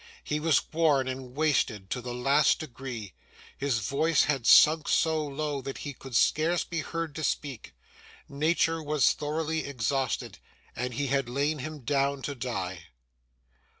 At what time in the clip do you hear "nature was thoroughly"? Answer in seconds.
8.27-9.59